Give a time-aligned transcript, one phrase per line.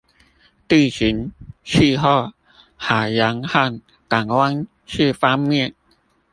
[0.67, 1.31] 地形、
[1.63, 2.31] 氣候、
[2.75, 5.75] 海洋和港灣四方面